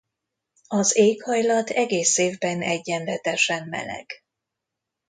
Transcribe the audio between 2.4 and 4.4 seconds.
egyenletesen meleg.